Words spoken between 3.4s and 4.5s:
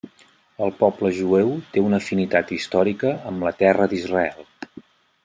la Terra d'Israel.